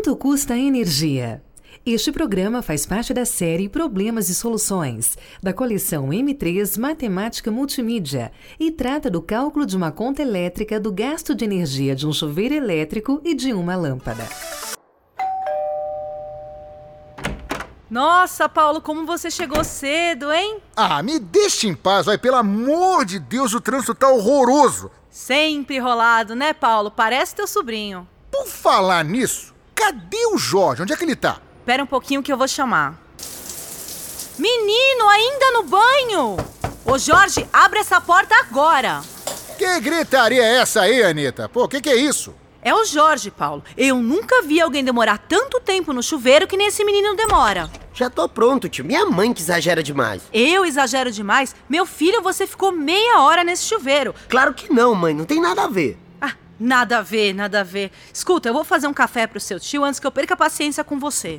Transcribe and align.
Quanto 0.00 0.16
custa 0.16 0.54
a 0.54 0.58
energia? 0.58 1.42
Este 1.84 2.10
programa 2.10 2.62
faz 2.62 2.86
parte 2.86 3.12
da 3.12 3.26
série 3.26 3.68
Problemas 3.68 4.30
e 4.30 4.34
Soluções, 4.34 5.14
da 5.42 5.52
coleção 5.52 6.08
M3 6.08 6.78
Matemática 6.78 7.50
Multimídia, 7.50 8.32
e 8.58 8.70
trata 8.70 9.10
do 9.10 9.20
cálculo 9.20 9.66
de 9.66 9.76
uma 9.76 9.92
conta 9.92 10.22
elétrica 10.22 10.80
do 10.80 10.90
gasto 10.90 11.34
de 11.34 11.44
energia 11.44 11.94
de 11.94 12.06
um 12.06 12.14
chuveiro 12.14 12.54
elétrico 12.54 13.20
e 13.22 13.34
de 13.34 13.52
uma 13.52 13.76
lâmpada. 13.76 14.26
Nossa, 17.90 18.48
Paulo, 18.48 18.80
como 18.80 19.04
você 19.04 19.30
chegou 19.30 19.62
cedo, 19.62 20.32
hein? 20.32 20.62
Ah, 20.74 21.02
me 21.02 21.18
deixe 21.18 21.68
em 21.68 21.74
paz, 21.74 22.06
vai. 22.06 22.16
Pelo 22.16 22.36
amor 22.36 23.04
de 23.04 23.18
Deus, 23.18 23.52
o 23.52 23.60
trânsito 23.60 23.94
tá 23.94 24.08
horroroso. 24.08 24.90
Sempre 25.10 25.76
enrolado, 25.76 26.34
né, 26.34 26.54
Paulo? 26.54 26.90
Parece 26.90 27.34
teu 27.34 27.46
sobrinho. 27.46 28.08
Por 28.30 28.46
falar 28.46 29.04
nisso, 29.04 29.59
cadê 29.80 30.26
o 30.26 30.36
Jorge? 30.36 30.82
Onde 30.82 30.92
é 30.92 30.96
que 30.96 31.04
ele 31.04 31.16
tá? 31.16 31.38
Espera 31.60 31.82
um 31.82 31.86
pouquinho 31.86 32.22
que 32.22 32.30
eu 32.30 32.36
vou 32.36 32.46
chamar. 32.46 33.00
Menino, 34.38 35.08
ainda 35.08 35.52
no 35.52 35.62
banho? 35.64 36.36
Ô 36.84 36.98
Jorge, 36.98 37.46
abre 37.52 37.78
essa 37.78 38.00
porta 38.00 38.34
agora. 38.36 39.00
Que 39.56 39.80
gritaria 39.80 40.42
é 40.42 40.56
essa 40.56 40.82
aí, 40.82 41.02
Anitta? 41.02 41.48
Pô, 41.48 41.64
o 41.64 41.68
que, 41.68 41.80
que 41.80 41.88
é 41.88 41.96
isso? 41.96 42.34
É 42.62 42.74
o 42.74 42.84
Jorge, 42.84 43.30
Paulo. 43.30 43.64
Eu 43.76 43.96
nunca 43.96 44.42
vi 44.42 44.60
alguém 44.60 44.84
demorar 44.84 45.16
tanto 45.16 45.60
tempo 45.60 45.94
no 45.94 46.02
chuveiro 46.02 46.46
que 46.46 46.58
nem 46.58 46.66
esse 46.66 46.84
menino 46.84 47.16
demora. 47.16 47.70
Já 47.94 48.10
tô 48.10 48.28
pronto, 48.28 48.68
tio. 48.68 48.84
Minha 48.84 49.06
mãe 49.06 49.32
que 49.32 49.40
exagera 49.40 49.82
demais. 49.82 50.22
Eu 50.32 50.64
exagero 50.66 51.10
demais? 51.10 51.54
Meu 51.68 51.86
filho, 51.86 52.22
você 52.22 52.46
ficou 52.46 52.70
meia 52.70 53.20
hora 53.20 53.42
nesse 53.42 53.64
chuveiro. 53.64 54.14
Claro 54.28 54.52
que 54.52 54.72
não, 54.72 54.94
mãe. 54.94 55.14
Não 55.14 55.24
tem 55.24 55.40
nada 55.40 55.64
a 55.64 55.68
ver. 55.68 55.98
Nada 56.60 56.98
a 56.98 57.02
ver, 57.02 57.32
nada 57.32 57.60
a 57.60 57.64
ver. 57.64 57.90
Escuta, 58.12 58.50
eu 58.50 58.52
vou 58.52 58.64
fazer 58.64 58.86
um 58.86 58.92
café 58.92 59.26
pro 59.26 59.40
seu 59.40 59.58
tio 59.58 59.82
antes 59.82 59.98
que 59.98 60.06
eu 60.06 60.12
perca 60.12 60.34
a 60.34 60.36
paciência 60.36 60.84
com 60.84 60.98
você. 60.98 61.38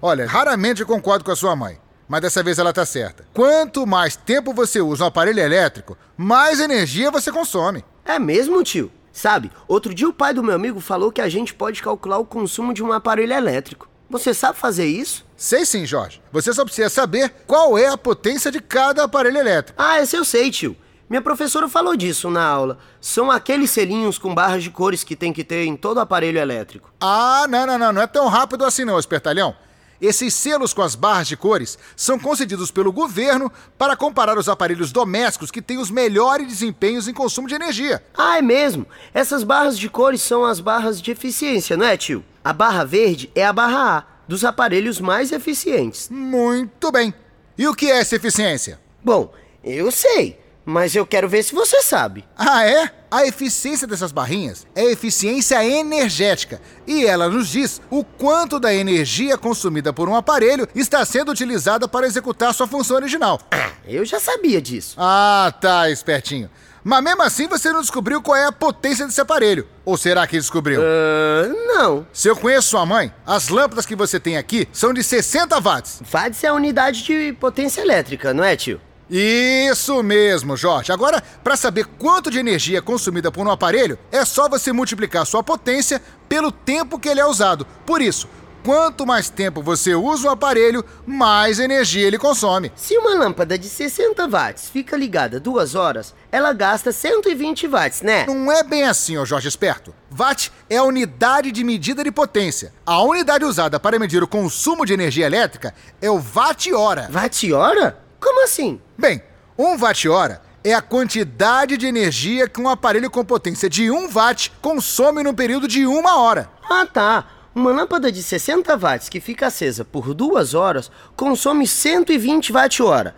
Olha, 0.00 0.28
raramente 0.28 0.80
eu 0.80 0.86
concordo 0.86 1.24
com 1.24 1.32
a 1.32 1.36
sua 1.36 1.56
mãe. 1.56 1.78
Mas 2.06 2.20
dessa 2.20 2.42
vez 2.42 2.58
ela 2.58 2.72
tá 2.72 2.86
certa. 2.86 3.26
Quanto 3.34 3.86
mais 3.86 4.14
tempo 4.14 4.52
você 4.52 4.80
usa 4.80 5.04
um 5.04 5.06
aparelho 5.08 5.40
elétrico, 5.40 5.96
mais 6.16 6.60
energia 6.60 7.10
você 7.10 7.32
consome. 7.32 7.84
É 8.04 8.18
mesmo, 8.18 8.62
tio? 8.62 8.92
Sabe, 9.12 9.50
outro 9.66 9.94
dia 9.94 10.08
o 10.08 10.12
pai 10.12 10.34
do 10.34 10.42
meu 10.42 10.54
amigo 10.54 10.80
falou 10.80 11.10
que 11.10 11.20
a 11.20 11.28
gente 11.28 11.54
pode 11.54 11.82
calcular 11.82 12.18
o 12.18 12.26
consumo 12.26 12.74
de 12.74 12.82
um 12.82 12.92
aparelho 12.92 13.32
elétrico. 13.32 13.88
Você 14.10 14.34
sabe 14.34 14.58
fazer 14.58 14.86
isso? 14.86 15.24
Sei 15.36 15.64
sim, 15.64 15.86
Jorge. 15.86 16.22
Você 16.30 16.52
só 16.52 16.64
precisa 16.64 16.88
saber 16.88 17.32
qual 17.46 17.78
é 17.78 17.88
a 17.88 17.96
potência 17.96 18.50
de 18.52 18.60
cada 18.60 19.04
aparelho 19.04 19.38
elétrico. 19.38 19.80
Ah, 19.82 20.00
esse 20.00 20.16
eu 20.16 20.24
sei, 20.24 20.50
tio. 20.50 20.76
Minha 21.08 21.20
professora 21.20 21.68
falou 21.68 21.96
disso 21.96 22.30
na 22.30 22.44
aula. 22.44 22.78
São 23.00 23.30
aqueles 23.30 23.70
selinhos 23.70 24.18
com 24.18 24.34
barras 24.34 24.62
de 24.62 24.70
cores 24.70 25.04
que 25.04 25.14
tem 25.14 25.32
que 25.32 25.44
ter 25.44 25.64
em 25.64 25.76
todo 25.76 26.00
aparelho 26.00 26.38
elétrico. 26.38 26.90
Ah, 27.00 27.46
não, 27.48 27.66
não, 27.66 27.78
não. 27.78 27.92
Não 27.92 28.02
é 28.02 28.06
tão 28.06 28.28
rápido 28.28 28.64
assim 28.64 28.84
não, 28.84 28.98
espertalhão. 28.98 29.54
Esses 30.00 30.34
selos 30.34 30.74
com 30.74 30.82
as 30.82 30.94
barras 30.94 31.28
de 31.28 31.36
cores 31.36 31.78
são 31.96 32.18
concedidos 32.18 32.70
pelo 32.70 32.92
governo 32.92 33.50
para 33.78 33.96
comparar 33.96 34.36
os 34.36 34.48
aparelhos 34.48 34.92
domésticos 34.92 35.50
que 35.50 35.62
têm 35.62 35.78
os 35.78 35.90
melhores 35.90 36.46
desempenhos 36.46 37.06
em 37.06 37.14
consumo 37.14 37.48
de 37.48 37.54
energia. 37.54 38.02
Ah, 38.16 38.38
é 38.38 38.42
mesmo? 38.42 38.86
Essas 39.12 39.44
barras 39.44 39.78
de 39.78 39.88
cores 39.88 40.20
são 40.20 40.44
as 40.44 40.60
barras 40.60 41.00
de 41.00 41.10
eficiência, 41.10 41.76
não 41.76 41.86
é, 41.86 41.96
tio? 41.96 42.24
A 42.42 42.52
barra 42.52 42.84
verde 42.84 43.30
é 43.34 43.46
a 43.46 43.52
barra 43.52 43.98
A, 43.98 44.04
dos 44.26 44.44
aparelhos 44.44 45.00
mais 45.00 45.32
eficientes. 45.32 46.08
Muito 46.10 46.90
bem. 46.90 47.14
E 47.56 47.68
o 47.68 47.74
que 47.74 47.90
é 47.90 48.00
essa 48.00 48.16
eficiência? 48.16 48.80
Bom, 49.02 49.32
eu 49.62 49.90
sei, 49.90 50.38
mas 50.64 50.94
eu 50.94 51.06
quero 51.06 51.28
ver 51.28 51.42
se 51.42 51.54
você 51.54 51.82
sabe. 51.82 52.24
Ah, 52.36 52.66
é? 52.66 52.90
A 53.10 53.24
eficiência 53.26 53.86
dessas 53.86 54.10
barrinhas 54.10 54.66
é 54.74 54.84
eficiência 54.90 55.64
energética 55.64 56.60
e 56.86 57.06
ela 57.06 57.28
nos 57.28 57.48
diz 57.48 57.80
o 57.90 58.02
quanto 58.02 58.58
da 58.58 58.74
energia 58.74 59.38
consumida 59.38 59.92
por 59.92 60.08
um 60.08 60.16
aparelho 60.16 60.66
está 60.74 61.04
sendo 61.04 61.30
utilizada 61.30 61.86
para 61.86 62.06
executar 62.06 62.52
sua 62.52 62.66
função 62.66 62.96
original. 62.96 63.40
Ah, 63.52 63.70
eu 63.86 64.04
já 64.04 64.18
sabia 64.18 64.60
disso. 64.60 64.96
Ah, 64.98 65.54
tá, 65.60 65.90
espertinho. 65.90 66.50
Mas 66.82 67.02
mesmo 67.02 67.22
assim 67.22 67.48
você 67.48 67.72
não 67.72 67.80
descobriu 67.80 68.20
qual 68.20 68.36
é 68.36 68.44
a 68.44 68.52
potência 68.52 69.06
desse 69.06 69.20
aparelho. 69.20 69.66
Ou 69.86 69.96
será 69.96 70.26
que 70.26 70.36
descobriu? 70.36 70.82
Uh, 70.82 71.66
não. 71.66 72.06
Se 72.12 72.28
eu 72.28 72.36
conheço 72.36 72.68
sua 72.68 72.84
mãe, 72.84 73.12
as 73.26 73.48
lâmpadas 73.48 73.86
que 73.86 73.96
você 73.96 74.20
tem 74.20 74.36
aqui 74.36 74.68
são 74.70 74.92
de 74.92 75.02
60 75.02 75.58
watts. 75.60 76.02
Watts 76.10 76.44
é 76.44 76.48
a 76.48 76.52
unidade 76.52 77.02
de 77.04 77.32
potência 77.40 77.80
elétrica, 77.80 78.34
não 78.34 78.44
é, 78.44 78.54
tio? 78.54 78.80
Isso 79.10 80.02
mesmo, 80.02 80.56
Jorge. 80.56 80.90
Agora, 80.92 81.22
para 81.42 81.56
saber 81.56 81.86
quanto 81.98 82.30
de 82.30 82.38
energia 82.38 82.78
é 82.78 82.82
consumida 82.82 83.30
por 83.30 83.46
um 83.46 83.50
aparelho, 83.50 83.98
é 84.10 84.24
só 84.24 84.48
você 84.48 84.72
multiplicar 84.72 85.26
sua 85.26 85.42
potência 85.42 86.00
pelo 86.28 86.50
tempo 86.50 86.98
que 86.98 87.08
ele 87.08 87.20
é 87.20 87.26
usado. 87.26 87.66
Por 87.84 88.00
isso, 88.00 88.28
quanto 88.64 89.06
mais 89.06 89.28
tempo 89.28 89.62
você 89.62 89.94
usa 89.94 90.28
o 90.28 90.30
aparelho, 90.30 90.82
mais 91.06 91.58
energia 91.58 92.06
ele 92.06 92.16
consome. 92.16 92.72
Se 92.74 92.96
uma 92.96 93.14
lâmpada 93.14 93.58
de 93.58 93.68
60 93.68 94.26
watts 94.26 94.70
fica 94.70 94.96
ligada 94.96 95.38
duas 95.38 95.74
horas, 95.74 96.14
ela 96.32 96.52
gasta 96.54 96.90
120 96.90 97.66
watts, 97.68 98.00
né? 98.00 98.24
Não 98.26 98.50
é 98.50 98.62
bem 98.62 98.84
assim, 98.84 99.18
ô 99.18 99.26
Jorge 99.26 99.48
Esperto. 99.48 99.94
Watt 100.10 100.50
é 100.70 100.78
a 100.78 100.84
unidade 100.84 101.52
de 101.52 101.62
medida 101.62 102.02
de 102.02 102.10
potência. 102.10 102.72
A 102.86 103.02
unidade 103.02 103.44
usada 103.44 103.78
para 103.78 103.98
medir 103.98 104.22
o 104.22 104.28
consumo 104.28 104.86
de 104.86 104.94
energia 104.94 105.26
elétrica 105.26 105.74
é 106.00 106.10
o 106.10 106.22
watt-hora. 106.34 107.10
Watt-hora? 107.12 108.03
Como 108.24 108.42
assim? 108.42 108.80
Bem, 108.96 109.22
1 109.58 109.76
watt-hora 109.76 110.40
é 110.64 110.72
a 110.72 110.80
quantidade 110.80 111.76
de 111.76 111.86
energia 111.86 112.48
que 112.48 112.58
um 112.58 112.70
aparelho 112.70 113.10
com 113.10 113.22
potência 113.22 113.68
de 113.68 113.90
1 113.90 114.08
watt 114.14 114.50
consome 114.62 115.22
no 115.22 115.34
período 115.34 115.68
de 115.68 115.86
uma 115.86 116.18
hora. 116.18 116.48
Ah, 116.62 116.86
tá. 116.86 117.26
Uma 117.54 117.70
lâmpada 117.70 118.10
de 118.10 118.22
60 118.22 118.74
watts 118.78 119.10
que 119.10 119.20
fica 119.20 119.48
acesa 119.48 119.84
por 119.84 120.14
duas 120.14 120.54
horas 120.54 120.90
consome 121.14 121.68
120 121.68 122.50
watt-hora. 122.50 123.14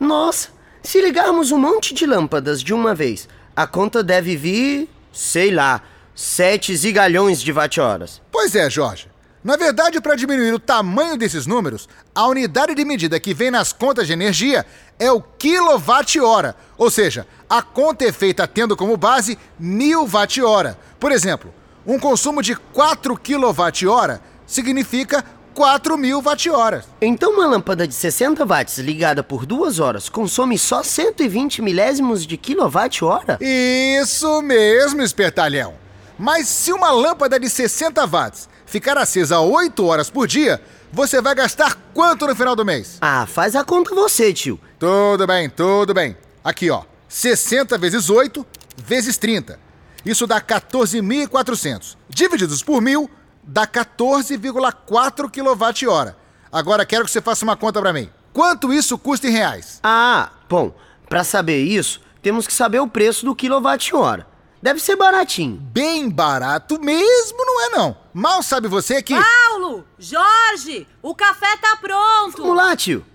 Nossa, 0.00 0.48
se 0.82 1.02
ligarmos 1.02 1.52
um 1.52 1.58
monte 1.58 1.92
de 1.92 2.06
lâmpadas 2.06 2.62
de 2.62 2.72
uma 2.72 2.94
vez, 2.94 3.28
a 3.54 3.66
conta 3.66 4.02
deve 4.02 4.38
vir, 4.38 4.88
sei 5.12 5.50
lá, 5.50 5.82
7 6.14 6.74
zigalhões 6.74 7.42
de 7.42 7.52
watt-horas. 7.52 8.22
Pois 8.32 8.54
é, 8.56 8.70
Jorge. 8.70 9.06
Na 9.46 9.56
verdade, 9.56 10.00
para 10.00 10.16
diminuir 10.16 10.52
o 10.52 10.58
tamanho 10.58 11.16
desses 11.16 11.46
números, 11.46 11.88
a 12.12 12.26
unidade 12.26 12.74
de 12.74 12.84
medida 12.84 13.20
que 13.20 13.32
vem 13.32 13.48
nas 13.48 13.72
contas 13.72 14.08
de 14.08 14.12
energia 14.12 14.66
é 14.98 15.08
o 15.12 15.22
quilowatt-hora, 15.22 16.56
ou 16.76 16.90
seja, 16.90 17.24
a 17.48 17.62
conta 17.62 18.04
é 18.04 18.10
feita 18.10 18.44
tendo 18.48 18.76
como 18.76 18.96
base 18.96 19.38
mil 19.56 20.04
watt-hora. 20.04 20.76
Por 20.98 21.12
exemplo, 21.12 21.54
um 21.86 21.96
consumo 21.96 22.42
de 22.42 22.56
4 22.56 23.16
kWh 23.16 24.18
significa 24.48 25.24
4 25.54 25.96
mil 25.96 26.20
watt-horas. 26.20 26.84
Então 27.00 27.34
uma 27.34 27.46
lâmpada 27.46 27.86
de 27.86 27.94
60 27.94 28.44
watts 28.44 28.78
ligada 28.78 29.22
por 29.22 29.46
duas 29.46 29.78
horas 29.78 30.08
consome 30.08 30.58
só 30.58 30.82
120 30.82 31.62
milésimos 31.62 32.26
de 32.26 32.36
quilowatt-hora? 32.36 33.38
Isso 33.40 34.42
mesmo, 34.42 35.02
espertalhão. 35.02 35.74
Mas 36.18 36.48
se 36.48 36.72
uma 36.72 36.90
lâmpada 36.90 37.38
de 37.38 37.48
60 37.48 38.04
watts 38.06 38.48
ficar 38.66 38.98
acesa 38.98 39.40
8 39.40 39.86
horas 39.86 40.10
por 40.10 40.26
dia, 40.26 40.60
você 40.92 41.22
vai 41.22 41.34
gastar 41.34 41.76
quanto 41.94 42.26
no 42.26 42.36
final 42.36 42.54
do 42.54 42.64
mês? 42.64 42.98
Ah, 43.00 43.26
faz 43.26 43.56
a 43.56 43.64
conta 43.64 43.94
você, 43.94 44.32
tio. 44.32 44.60
Tudo 44.78 45.26
bem, 45.26 45.48
tudo 45.48 45.94
bem. 45.94 46.16
Aqui, 46.44 46.70
ó. 46.70 46.82
60 47.08 47.78
vezes 47.78 48.10
8 48.10 48.44
vezes 48.76 49.16
30. 49.16 49.58
Isso 50.04 50.26
dá 50.26 50.40
14.400. 50.40 51.96
Divididos 52.08 52.62
por 52.62 52.80
mil, 52.80 53.10
dá 53.42 53.66
14,4 53.66 55.30
kWh. 55.30 56.14
Agora 56.52 56.86
quero 56.86 57.04
que 57.04 57.10
você 57.10 57.20
faça 57.20 57.44
uma 57.44 57.56
conta 57.56 57.80
para 57.80 57.92
mim. 57.92 58.10
Quanto 58.32 58.72
isso 58.72 58.98
custa 58.98 59.26
em 59.26 59.32
reais? 59.32 59.80
Ah, 59.82 60.30
bom, 60.48 60.74
para 61.08 61.24
saber 61.24 61.62
isso, 61.62 62.00
temos 62.22 62.46
que 62.46 62.52
saber 62.52 62.80
o 62.80 62.88
preço 62.88 63.24
do 63.24 63.34
quilowatt-hora. 63.34 64.26
Deve 64.66 64.80
ser 64.80 64.96
baratinho. 64.96 65.60
Bem 65.72 66.10
barato 66.10 66.80
mesmo, 66.80 67.38
não 67.38 67.66
é 67.66 67.68
não. 67.68 67.96
Mal 68.12 68.42
sabe 68.42 68.66
você 68.66 69.00
que. 69.00 69.14
Paulo! 69.14 69.86
Jorge! 69.96 70.88
O 71.00 71.14
café 71.14 71.56
tá 71.58 71.76
pronto! 71.76 72.38
Vamos 72.38 72.56
lá, 72.56 72.74
tio. 72.74 73.06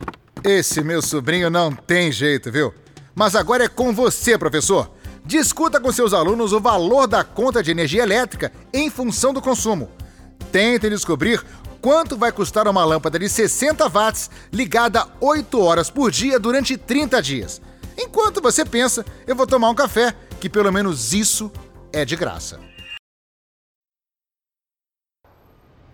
Esse 0.46 0.82
meu 0.82 1.02
sobrinho 1.02 1.50
não 1.50 1.76
tem 1.76 2.10
jeito, 2.10 2.50
viu? 2.50 2.74
Mas 3.14 3.36
agora 3.36 3.66
é 3.66 3.68
com 3.68 3.94
você, 3.94 4.38
professor. 4.38 4.92
Discuta 5.26 5.78
com 5.78 5.92
seus 5.92 6.14
alunos 6.14 6.54
o 6.54 6.62
valor 6.62 7.06
da 7.06 7.22
conta 7.22 7.62
de 7.62 7.70
energia 7.70 8.04
elétrica 8.04 8.50
em 8.74 8.90
função 8.90 9.34
do 9.34 9.42
consumo. 9.42 9.92
Tentem 10.54 10.90
descobrir 10.90 11.44
quanto 11.82 12.16
vai 12.16 12.32
custar 12.32 12.66
uma 12.66 12.86
lâmpada 12.86 13.20
de 13.20 13.28
60 13.28 13.90
watts 13.90 14.30
ligada 14.54 15.06
8 15.20 15.60
horas 15.60 15.90
por 15.90 16.12
dia 16.12 16.40
durante 16.40 16.78
30 16.78 17.22
dias. 17.22 17.62
Enquanto 17.98 18.42
você 18.42 18.64
pensa, 18.64 19.06
eu 19.28 19.36
vou 19.36 19.46
tomar 19.46 19.70
um 19.70 19.76
café, 19.76 20.16
que 20.42 20.50
pelo 20.50 20.74
menos 20.74 21.14
isso 21.14 21.52
é 21.94 22.04
de 22.04 22.16
graça. 22.16 22.60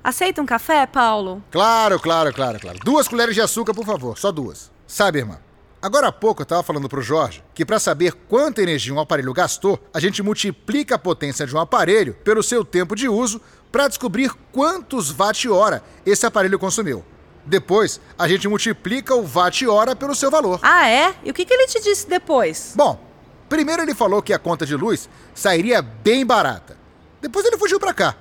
Aceita 0.02 0.42
um 0.42 0.46
café, 0.46 0.88
Paulo? 0.88 1.44
Claro, 1.52 2.00
claro, 2.00 2.34
claro, 2.34 2.58
claro. 2.58 2.80
Duas 2.82 3.10
colheres 3.10 3.36
de 3.36 3.42
açúcar, 3.42 3.74
por 3.74 3.86
favor, 3.86 4.18
só 4.18 4.32
duas. 4.32 4.72
Sabe, 4.88 5.20
irmã? 5.20 5.38
Agora 5.82 6.08
há 6.08 6.12
pouco 6.14 6.42
eu 6.42 6.44
estava 6.44 6.64
falando 6.64 6.88
para 6.88 7.00
o 7.00 7.04
Jorge 7.04 7.44
que 7.54 7.66
para 7.66 7.78
saber 7.78 8.14
quanta 8.14 8.62
energia 8.62 8.94
um 8.94 9.00
aparelho 9.02 9.34
gastou, 9.34 9.78
a 9.94 10.00
gente 10.00 10.24
multiplica 10.24 10.96
a 10.96 11.00
potência 11.00 11.46
de 11.46 11.54
um 11.54 11.60
aparelho 11.60 12.14
pelo 12.24 12.42
seu 12.42 12.64
tempo 12.64 12.96
de 12.96 13.10
uso 13.10 13.42
para 13.70 13.90
descobrir 13.90 14.32
quantos 14.54 15.12
watt-hora 15.12 15.84
esse 16.06 16.26
aparelho 16.26 16.58
consumiu. 16.58 17.04
Depois, 17.46 18.00
a 18.18 18.28
gente 18.28 18.48
multiplica 18.48 19.14
o 19.14 19.28
watt-hora 19.28 19.96
pelo 19.96 20.16
seu 20.16 20.32
valor. 20.32 20.60
Ah, 20.64 20.90
é? 20.90 21.16
E 21.24 21.32
o 21.32 21.34
que, 21.34 21.46
que 21.46 21.54
ele 21.54 21.68
te 21.68 21.82
disse 21.82 22.08
depois? 22.10 22.74
Bom, 22.76 23.06
primeiro 23.48 23.82
ele 23.82 23.94
falou 23.94 24.22
que 24.22 24.34
a 24.34 24.40
conta 24.40 24.66
de 24.66 24.76
luz 24.76 25.10
sairia 25.34 25.82
bem 25.82 26.26
barata. 26.26 26.78
Depois 27.22 27.46
ele 27.46 27.58
fugiu 27.58 27.80
para 27.80 27.94
cá. 27.94 28.16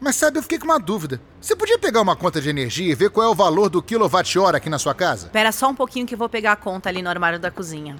Mas 0.00 0.14
sabe, 0.14 0.38
eu 0.38 0.42
fiquei 0.42 0.58
com 0.58 0.66
uma 0.66 0.78
dúvida. 0.78 1.20
Você 1.40 1.56
podia 1.56 1.78
pegar 1.78 2.00
uma 2.00 2.14
conta 2.14 2.40
de 2.40 2.48
energia 2.48 2.92
e 2.92 2.94
ver 2.94 3.10
qual 3.10 3.26
é 3.26 3.30
o 3.30 3.34
valor 3.34 3.68
do 3.68 3.82
quilowatt-hora 3.82 4.58
aqui 4.58 4.70
na 4.70 4.78
sua 4.78 4.94
casa? 4.94 5.26
Espera 5.26 5.50
só 5.50 5.68
um 5.68 5.74
pouquinho 5.74 6.06
que 6.06 6.14
eu 6.14 6.18
vou 6.18 6.28
pegar 6.28 6.52
a 6.52 6.56
conta 6.56 6.88
ali 6.88 7.02
no 7.02 7.08
armário 7.08 7.38
da 7.38 7.50
cozinha. 7.50 7.96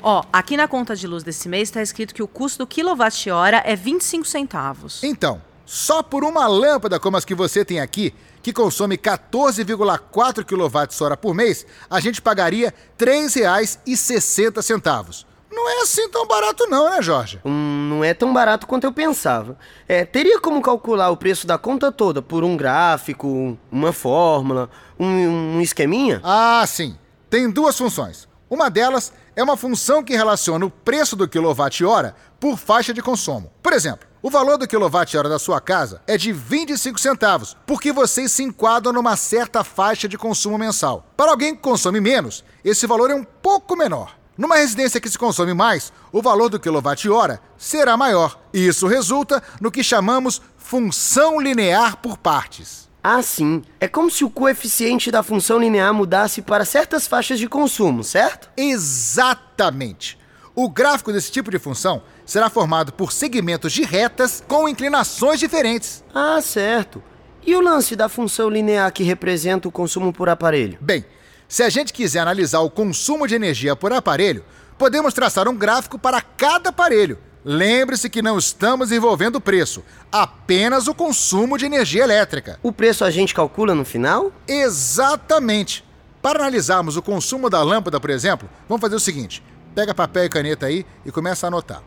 Ó, 0.00 0.24
aqui 0.32 0.56
na 0.56 0.66
conta 0.66 0.96
de 0.96 1.06
luz 1.06 1.22
desse 1.22 1.48
mês 1.48 1.68
está 1.68 1.82
escrito 1.82 2.14
que 2.14 2.22
o 2.22 2.28
custo 2.28 2.58
do 2.58 2.66
quilowatt-hora 2.66 3.62
é 3.64 3.76
25 3.76 4.26
centavos. 4.26 5.02
Então, 5.04 5.40
só 5.64 6.02
por 6.02 6.24
uma 6.24 6.46
lâmpada 6.46 6.98
como 6.98 7.16
as 7.16 7.24
que 7.24 7.34
você 7.34 7.64
tem 7.64 7.78
aqui, 7.78 8.14
que 8.42 8.52
consome 8.52 8.98
14,4 8.98 10.44
kWh 10.44 11.16
por 11.16 11.34
mês, 11.34 11.64
a 11.88 12.00
gente 12.00 12.20
pagaria 12.20 12.74
R$ 12.98 13.06
3,60. 13.06 15.24
Não 15.50 15.68
é 15.68 15.82
assim 15.82 16.08
tão 16.08 16.26
barato 16.26 16.66
não, 16.66 16.88
né, 16.90 17.02
Jorge? 17.02 17.38
Hum, 17.44 17.88
não 17.90 18.02
é 18.02 18.14
tão 18.14 18.32
barato 18.32 18.66
quanto 18.66 18.84
eu 18.84 18.92
pensava. 18.92 19.58
É, 19.86 20.02
teria 20.04 20.40
como 20.40 20.62
calcular 20.62 21.10
o 21.10 21.16
preço 21.16 21.46
da 21.46 21.58
conta 21.58 21.92
toda 21.92 22.22
por 22.22 22.42
um 22.42 22.56
gráfico, 22.56 23.58
uma 23.70 23.92
fórmula, 23.92 24.70
um, 24.98 25.56
um 25.56 25.60
esqueminha? 25.60 26.20
Ah, 26.24 26.64
sim. 26.66 26.96
Tem 27.28 27.50
duas 27.50 27.76
funções. 27.76 28.26
Uma 28.48 28.70
delas 28.70 29.12
é 29.36 29.42
uma 29.42 29.56
função 29.56 30.02
que 30.02 30.16
relaciona 30.16 30.64
o 30.64 30.70
preço 30.70 31.14
do 31.16 31.28
quilowatt-hora 31.28 32.16
por 32.40 32.58
faixa 32.58 32.94
de 32.94 33.02
consumo. 33.02 33.52
Por 33.62 33.74
exemplo, 33.74 34.08
o 34.22 34.30
valor 34.30 34.56
do 34.56 34.68
quilowatt-hora 34.68 35.28
da 35.28 35.38
sua 35.38 35.60
casa 35.60 36.00
é 36.06 36.16
de 36.16 36.32
25 36.32 37.00
centavos, 37.00 37.56
porque 37.66 37.90
vocês 37.90 38.30
se 38.30 38.44
enquadram 38.44 38.92
numa 38.92 39.16
certa 39.16 39.64
faixa 39.64 40.08
de 40.08 40.16
consumo 40.16 40.56
mensal. 40.56 41.04
Para 41.16 41.32
alguém 41.32 41.56
que 41.56 41.60
consome 41.60 42.00
menos, 42.00 42.44
esse 42.64 42.86
valor 42.86 43.10
é 43.10 43.16
um 43.16 43.24
pouco 43.24 43.76
menor. 43.76 44.16
Numa 44.38 44.56
residência 44.56 45.00
que 45.00 45.10
se 45.10 45.18
consome 45.18 45.52
mais, 45.52 45.92
o 46.12 46.22
valor 46.22 46.48
do 46.48 46.60
quilowatt-hora 46.60 47.40
será 47.58 47.96
maior. 47.96 48.38
E 48.54 48.64
isso 48.64 48.86
resulta 48.86 49.42
no 49.60 49.72
que 49.72 49.82
chamamos 49.82 50.40
função 50.56 51.40
linear 51.40 51.96
por 51.96 52.16
partes. 52.16 52.88
Ah, 53.02 53.22
sim. 53.22 53.64
É 53.80 53.88
como 53.88 54.08
se 54.08 54.24
o 54.24 54.30
coeficiente 54.30 55.10
da 55.10 55.24
função 55.24 55.58
linear 55.58 55.92
mudasse 55.92 56.40
para 56.40 56.64
certas 56.64 57.08
faixas 57.08 57.40
de 57.40 57.48
consumo, 57.48 58.04
certo? 58.04 58.48
Exatamente. 58.56 60.16
O 60.54 60.68
gráfico 60.68 61.12
desse 61.12 61.32
tipo 61.32 61.50
de 61.50 61.58
função 61.58 62.02
será 62.26 62.50
formado 62.50 62.92
por 62.92 63.10
segmentos 63.10 63.72
de 63.72 63.84
retas 63.84 64.44
com 64.46 64.68
inclinações 64.68 65.40
diferentes. 65.40 66.04
Ah, 66.14 66.40
certo. 66.42 67.02
E 67.44 67.56
o 67.56 67.60
lance 67.60 67.96
da 67.96 68.08
função 68.08 68.50
linear 68.50 68.92
que 68.92 69.02
representa 69.02 69.66
o 69.66 69.72
consumo 69.72 70.12
por 70.12 70.28
aparelho? 70.28 70.76
Bem, 70.80 71.06
se 71.48 71.62
a 71.62 71.70
gente 71.70 71.92
quiser 71.92 72.20
analisar 72.20 72.60
o 72.60 72.70
consumo 72.70 73.26
de 73.26 73.34
energia 73.34 73.74
por 73.74 73.92
aparelho, 73.92 74.44
podemos 74.76 75.14
traçar 75.14 75.48
um 75.48 75.56
gráfico 75.56 75.98
para 75.98 76.20
cada 76.20 76.68
aparelho. 76.68 77.18
Lembre-se 77.44 78.08
que 78.08 78.22
não 78.22 78.38
estamos 78.38 78.92
envolvendo 78.92 79.36
o 79.36 79.40
preço, 79.40 79.82
apenas 80.12 80.86
o 80.86 80.94
consumo 80.94 81.58
de 81.58 81.64
energia 81.64 82.04
elétrica. 82.04 82.60
O 82.62 82.70
preço 82.70 83.04
a 83.04 83.10
gente 83.10 83.34
calcula 83.34 83.74
no 83.74 83.84
final? 83.84 84.30
Exatamente. 84.46 85.82
Para 86.20 86.38
analisarmos 86.38 86.96
o 86.96 87.02
consumo 87.02 87.50
da 87.50 87.62
lâmpada, 87.62 87.98
por 87.98 88.10
exemplo, 88.10 88.48
vamos 88.68 88.80
fazer 88.80 88.94
o 88.94 89.00
seguinte: 89.00 89.42
pega 89.74 89.94
papel 89.94 90.24
e 90.24 90.28
caneta 90.28 90.66
aí 90.66 90.86
e 91.04 91.10
começa 91.10 91.46
a 91.46 91.48
anotar. 91.48 91.82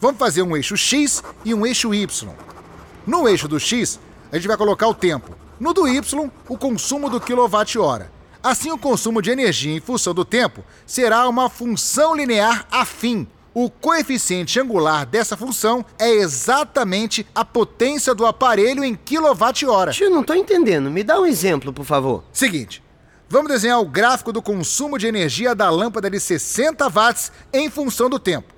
Vamos 0.00 0.18
fazer 0.18 0.42
um 0.42 0.56
eixo 0.56 0.76
X 0.76 1.22
e 1.44 1.54
um 1.54 1.66
eixo 1.66 1.94
Y. 1.94 2.30
No 3.06 3.28
eixo 3.28 3.48
do 3.48 3.58
X, 3.58 3.98
a 4.30 4.36
gente 4.36 4.48
vai 4.48 4.56
colocar 4.56 4.88
o 4.88 4.94
tempo. 4.94 5.34
No 5.58 5.72
do 5.72 5.88
Y, 5.88 6.30
o 6.48 6.58
consumo 6.58 7.08
do 7.08 7.20
quilowatt-hora. 7.20 8.12
Assim, 8.42 8.70
o 8.70 8.76
consumo 8.76 9.22
de 9.22 9.30
energia 9.30 9.74
em 9.74 9.80
função 9.80 10.12
do 10.12 10.24
tempo 10.24 10.62
será 10.86 11.26
uma 11.28 11.48
função 11.48 12.14
linear 12.14 12.66
afim. 12.70 13.26
O 13.54 13.70
coeficiente 13.70 14.60
angular 14.60 15.06
dessa 15.06 15.36
função 15.36 15.82
é 15.98 16.10
exatamente 16.10 17.26
a 17.34 17.44
potência 17.44 18.14
do 18.14 18.26
aparelho 18.26 18.84
em 18.84 18.94
quilowatt-hora. 18.94 19.92
Tio, 19.92 20.10
não 20.10 20.22
tô 20.22 20.34
entendendo. 20.34 20.90
Me 20.90 21.02
dá 21.02 21.18
um 21.18 21.24
exemplo, 21.24 21.72
por 21.72 21.86
favor. 21.86 22.24
Seguinte, 22.32 22.82
vamos 23.28 23.50
desenhar 23.50 23.80
o 23.80 23.88
gráfico 23.88 24.32
do 24.32 24.42
consumo 24.42 24.98
de 24.98 25.06
energia 25.06 25.54
da 25.54 25.70
lâmpada 25.70 26.10
de 26.10 26.20
60 26.20 26.88
watts 26.88 27.32
em 27.52 27.68
função 27.70 28.08
do 28.08 28.18
tempo. 28.18 28.54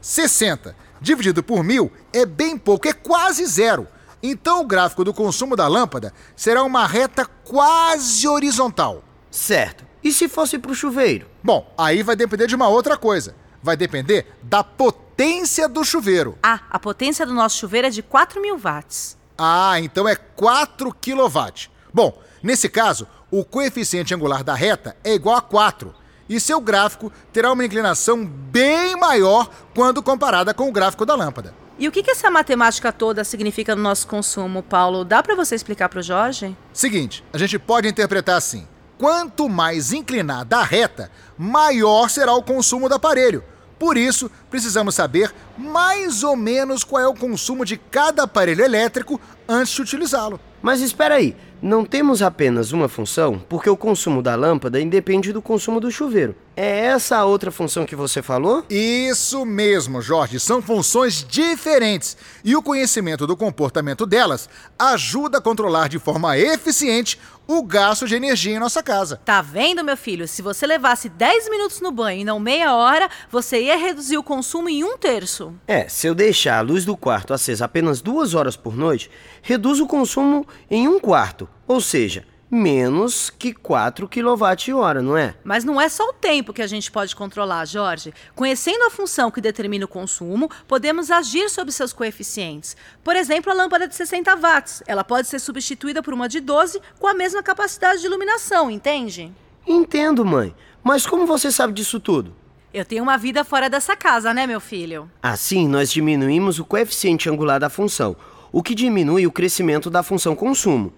60 0.00 0.74
dividido 1.02 1.42
por 1.42 1.64
mil 1.64 1.90
é 2.12 2.24
bem 2.24 2.56
pouco, 2.56 2.88
é 2.88 2.92
quase 2.92 3.44
zero. 3.44 3.88
Então 4.22 4.60
o 4.60 4.66
gráfico 4.66 5.04
do 5.04 5.12
consumo 5.12 5.56
da 5.56 5.66
lâmpada 5.66 6.14
será 6.36 6.62
uma 6.62 6.86
reta 6.86 7.26
quase 7.26 8.26
horizontal. 8.28 9.02
Certo. 9.30 9.84
E 10.02 10.12
se 10.12 10.28
fosse 10.28 10.58
para 10.58 10.70
o 10.70 10.74
chuveiro? 10.74 11.26
Bom, 11.42 11.72
aí 11.76 12.02
vai 12.02 12.14
depender 12.14 12.46
de 12.46 12.54
uma 12.54 12.68
outra 12.68 12.96
coisa. 12.96 13.34
Vai 13.62 13.76
depender 13.76 14.26
da 14.42 14.62
potência 14.62 15.68
do 15.68 15.84
chuveiro. 15.84 16.38
Ah, 16.42 16.60
a 16.70 16.78
potência 16.78 17.26
do 17.26 17.34
nosso 17.34 17.58
chuveiro 17.58 17.88
é 17.88 17.90
de 17.90 18.02
4 18.02 18.40
mil 18.40 18.56
watts. 18.58 19.16
Ah, 19.36 19.78
então 19.80 20.08
é 20.08 20.14
4 20.14 20.92
kW. 20.94 21.68
Bom, 21.92 22.20
nesse 22.42 22.68
caso, 22.68 23.06
o 23.32 23.42
coeficiente 23.42 24.14
angular 24.14 24.44
da 24.44 24.54
reta 24.54 24.94
é 25.02 25.14
igual 25.14 25.36
a 25.36 25.40
4. 25.40 25.94
E 26.28 26.38
seu 26.38 26.60
gráfico 26.60 27.10
terá 27.32 27.50
uma 27.50 27.64
inclinação 27.64 28.26
bem 28.26 28.94
maior 28.94 29.50
quando 29.74 30.02
comparada 30.02 30.52
com 30.52 30.68
o 30.68 30.72
gráfico 30.72 31.06
da 31.06 31.14
lâmpada. 31.14 31.54
E 31.78 31.88
o 31.88 31.90
que, 31.90 32.02
que 32.02 32.10
essa 32.10 32.30
matemática 32.30 32.92
toda 32.92 33.24
significa 33.24 33.74
no 33.74 33.82
nosso 33.82 34.06
consumo, 34.06 34.62
Paulo? 34.62 35.02
Dá 35.02 35.22
para 35.22 35.34
você 35.34 35.54
explicar 35.54 35.88
para 35.88 36.00
o 36.00 36.02
Jorge? 36.02 36.54
Seguinte, 36.74 37.24
a 37.32 37.38
gente 37.38 37.58
pode 37.58 37.88
interpretar 37.88 38.36
assim: 38.36 38.68
quanto 38.98 39.48
mais 39.48 39.94
inclinada 39.94 40.58
a 40.58 40.62
reta, 40.62 41.10
maior 41.38 42.10
será 42.10 42.34
o 42.34 42.42
consumo 42.42 42.86
do 42.86 42.94
aparelho. 42.94 43.42
Por 43.78 43.96
isso, 43.96 44.30
precisamos 44.50 44.94
saber 44.94 45.34
mais 45.56 46.22
ou 46.22 46.36
menos 46.36 46.84
qual 46.84 47.02
é 47.02 47.08
o 47.08 47.14
consumo 47.14 47.64
de 47.64 47.78
cada 47.78 48.24
aparelho 48.24 48.62
elétrico 48.62 49.18
antes 49.48 49.72
de 49.72 49.82
utilizá-lo. 49.82 50.38
Mas 50.62 50.80
espera 50.80 51.16
aí, 51.16 51.34
não 51.62 51.84
temos 51.84 52.22
apenas 52.22 52.72
uma 52.72 52.88
função, 52.88 53.40
porque 53.48 53.70
o 53.70 53.76
consumo 53.76 54.20
da 54.20 54.34
lâmpada 54.34 54.80
independe 54.80 55.32
do 55.32 55.40
consumo 55.40 55.78
do 55.78 55.92
chuveiro. 55.92 56.34
É 56.54 56.86
essa 56.86 57.16
a 57.16 57.24
outra 57.24 57.50
função 57.50 57.86
que 57.86 57.96
você 57.96 58.20
falou? 58.20 58.64
Isso 58.68 59.44
mesmo, 59.46 60.02
Jorge. 60.02 60.38
São 60.38 60.60
funções 60.60 61.24
diferentes 61.26 62.16
e 62.44 62.54
o 62.54 62.62
conhecimento 62.62 63.26
do 63.26 63.36
comportamento 63.36 64.04
delas 64.04 64.50
ajuda 64.78 65.38
a 65.38 65.40
controlar 65.40 65.88
de 65.88 65.98
forma 65.98 66.36
eficiente 66.36 67.18
o 67.46 67.62
gasto 67.62 68.06
de 68.06 68.14
energia 68.14 68.54
em 68.54 68.58
nossa 68.58 68.82
casa. 68.82 69.20
Tá 69.24 69.40
vendo, 69.40 69.82
meu 69.82 69.96
filho? 69.96 70.28
Se 70.28 70.42
você 70.42 70.66
levasse 70.66 71.08
10 71.08 71.48
minutos 71.48 71.80
no 71.80 71.90
banho 71.90 72.20
e 72.20 72.24
não 72.24 72.38
meia 72.38 72.74
hora, 72.74 73.08
você 73.30 73.62
ia 73.62 73.76
reduzir 73.76 74.18
o 74.18 74.22
consumo 74.22 74.68
em 74.68 74.84
um 74.84 74.96
terço. 74.98 75.54
É, 75.66 75.88
se 75.88 76.06
eu 76.06 76.14
deixar 76.14 76.58
a 76.58 76.62
luz 76.62 76.84
do 76.84 76.96
quarto 76.96 77.32
acesa 77.32 77.64
apenas 77.64 78.00
duas 78.02 78.34
horas 78.34 78.56
por 78.56 78.76
noite, 78.76 79.10
reduz 79.40 79.80
o 79.80 79.86
consumo 79.86 80.46
em 80.70 80.86
um 80.86 81.00
quarto, 81.00 81.48
ou 81.66 81.80
seja, 81.80 82.24
menos 82.54 83.30
que 83.30 83.54
4 83.54 84.06
kWh, 84.06 85.00
não 85.02 85.16
é? 85.16 85.34
Mas 85.42 85.64
não 85.64 85.80
é 85.80 85.88
só 85.88 86.10
o 86.10 86.12
tempo 86.12 86.52
que 86.52 86.60
a 86.60 86.66
gente 86.66 86.92
pode 86.92 87.16
controlar, 87.16 87.64
Jorge. 87.64 88.12
Conhecendo 88.34 88.84
a 88.84 88.90
função 88.90 89.30
que 89.30 89.40
determina 89.40 89.86
o 89.86 89.88
consumo, 89.88 90.50
podemos 90.68 91.10
agir 91.10 91.48
sobre 91.48 91.72
seus 91.72 91.94
coeficientes. 91.94 92.76
Por 93.02 93.16
exemplo, 93.16 93.50
a 93.50 93.54
lâmpada 93.54 93.88
de 93.88 93.94
60 93.94 94.36
watts. 94.36 94.82
Ela 94.86 95.02
pode 95.02 95.28
ser 95.28 95.38
substituída 95.38 96.02
por 96.02 96.12
uma 96.12 96.28
de 96.28 96.40
12 96.40 96.78
com 96.98 97.06
a 97.06 97.14
mesma 97.14 97.42
capacidade 97.42 98.02
de 98.02 98.06
iluminação, 98.06 98.70
entende? 98.70 99.32
Entendo, 99.66 100.22
mãe. 100.22 100.54
Mas 100.84 101.06
como 101.06 101.24
você 101.24 101.50
sabe 101.50 101.72
disso 101.72 101.98
tudo? 101.98 102.34
Eu 102.74 102.84
tenho 102.84 103.02
uma 103.02 103.16
vida 103.16 103.44
fora 103.44 103.70
dessa 103.70 103.96
casa, 103.96 104.34
né, 104.34 104.46
meu 104.46 104.60
filho? 104.60 105.10
Assim, 105.22 105.66
nós 105.66 105.90
diminuímos 105.90 106.58
o 106.58 106.66
coeficiente 106.66 107.30
angular 107.30 107.58
da 107.58 107.70
função, 107.70 108.14
o 108.50 108.62
que 108.62 108.74
diminui 108.74 109.26
o 109.26 109.32
crescimento 109.32 109.88
da 109.88 110.02
função 110.02 110.36
consumo. 110.36 110.92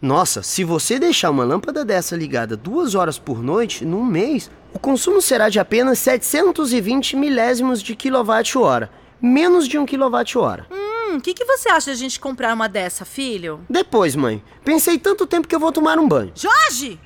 Nossa, 0.00 0.42
se 0.42 0.62
você 0.62 0.98
deixar 0.98 1.30
uma 1.30 1.44
lâmpada 1.44 1.84
dessa 1.84 2.14
ligada 2.14 2.56
duas 2.56 2.94
horas 2.94 3.18
por 3.18 3.42
noite, 3.42 3.84
num 3.84 4.04
mês, 4.04 4.50
o 4.74 4.78
consumo 4.78 5.22
será 5.22 5.48
de 5.48 5.58
apenas 5.58 5.98
720 5.98 7.16
milésimos 7.16 7.82
de 7.82 7.96
quilowatt-hora, 7.96 8.90
menos 9.20 9.66
de 9.66 9.78
um 9.78 9.86
quilowatt-hora. 9.86 10.66
Hum, 10.70 11.16
o 11.16 11.20
que, 11.20 11.32
que 11.32 11.44
você 11.46 11.70
acha 11.70 11.86
de 11.86 11.92
a 11.92 11.94
gente 11.94 12.20
comprar 12.20 12.52
uma 12.52 12.68
dessa, 12.68 13.06
filho? 13.06 13.60
Depois, 13.70 14.14
mãe. 14.14 14.44
Pensei 14.62 14.98
tanto 14.98 15.26
tempo 15.26 15.48
que 15.48 15.54
eu 15.54 15.60
vou 15.60 15.72
tomar 15.72 15.98
um 15.98 16.06
banho. 16.06 16.32
Jorge! 16.34 17.00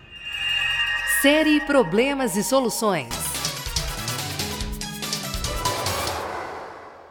Série 1.22 1.60
Problemas 1.60 2.34
e 2.34 2.42
Soluções. 2.42 3.08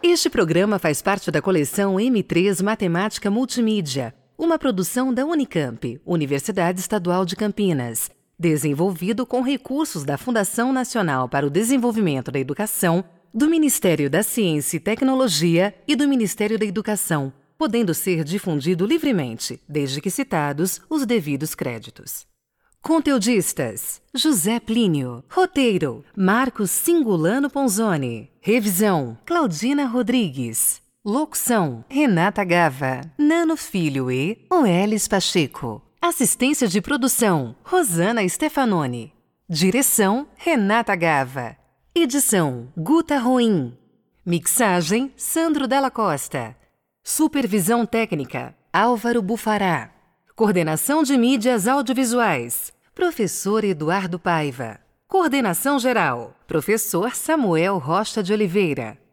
Este 0.02 0.30
programa 0.30 0.80
faz 0.80 1.02
parte 1.02 1.30
da 1.30 1.42
coleção 1.42 1.96
M3 1.96 2.64
Matemática 2.64 3.30
Multimídia, 3.30 4.14
uma 4.40 4.58
produção 4.58 5.14
da 5.14 5.26
Unicamp, 5.26 6.00
Universidade 6.06 6.80
Estadual 6.80 7.26
de 7.26 7.36
Campinas. 7.36 8.10
Desenvolvido 8.40 9.26
com 9.26 9.42
recursos 9.42 10.06
da 10.06 10.18
Fundação 10.18 10.72
Nacional 10.72 11.28
para 11.28 11.46
o 11.46 11.50
Desenvolvimento 11.50 12.32
da 12.32 12.40
Educação, 12.40 13.04
do 13.34 13.50
Ministério 13.50 14.10
da 14.10 14.24
Ciência 14.24 14.78
e 14.78 14.80
Tecnologia 14.80 15.76
e 15.86 15.94
do 15.94 16.08
Ministério 16.08 16.58
da 16.58 16.66
Educação, 16.66 17.34
podendo 17.58 17.94
ser 17.94 18.24
difundido 18.24 18.86
livremente, 18.86 19.60
desde 19.68 20.00
que 20.00 20.10
citados 20.10 20.80
os 20.90 21.06
devidos 21.06 21.54
créditos. 21.54 22.26
Conteudistas: 22.82 24.02
José 24.16 24.58
Plínio. 24.58 25.22
Roteiro: 25.30 26.06
Marcos 26.16 26.72
Singulano 26.72 27.50
Ponzoni. 27.50 28.32
Revisão: 28.40 29.18
Claudina 29.26 29.86
Rodrigues. 29.86 30.82
Locução: 31.10 31.84
Renata 31.90 32.44
Gava, 32.44 33.02
Nano 33.18 33.58
Filho 33.58 34.12
e 34.12 34.46
Oelis 34.48 35.08
Pacheco. 35.08 35.82
Assistência 36.00 36.68
de 36.68 36.80
produção: 36.80 37.56
Rosana 37.64 38.30
Stefanoni. 38.30 39.12
Direção: 39.50 40.28
Renata 40.36 40.96
Gava. 40.96 41.58
Edição: 41.96 42.68
Guta 42.78 43.18
Ruim. 43.18 43.76
Mixagem: 44.24 45.12
Sandro 45.18 45.68
Della 45.68 45.90
Costa. 45.90 46.56
Supervisão 47.04 47.88
técnica: 47.88 48.56
Álvaro 48.72 49.24
Bufará. 49.24 49.90
Coordenação 50.36 51.02
de 51.02 51.18
mídias 51.18 51.68
audiovisuais: 51.68 52.72
Professor 52.94 53.64
Eduardo 53.64 54.20
Paiva. 54.20 54.80
Coordenação 55.08 55.80
geral: 55.80 56.36
Professor 56.46 57.16
Samuel 57.16 57.80
Rocha 57.80 58.22
de 58.22 58.32
Oliveira. 58.32 59.09